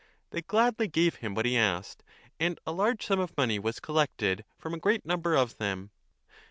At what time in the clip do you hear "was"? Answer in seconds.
3.59-3.79